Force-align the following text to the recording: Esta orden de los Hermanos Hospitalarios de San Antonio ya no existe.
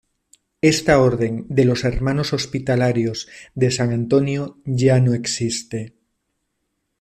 Esta 0.63 0.97
orden 0.99 1.45
de 1.47 1.63
los 1.63 1.83
Hermanos 1.83 2.33
Hospitalarios 2.33 3.27
de 3.53 3.69
San 3.69 3.91
Antonio 3.91 4.57
ya 4.65 4.99
no 4.99 5.13
existe. 5.13 5.93